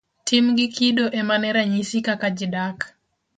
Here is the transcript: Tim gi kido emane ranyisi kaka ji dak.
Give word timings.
Tim 0.27 0.45
gi 0.57 0.67
kido 0.75 1.05
emane 1.19 1.49
ranyisi 1.55 1.97
kaka 2.07 2.27
ji 2.37 2.47
dak. 2.53 2.77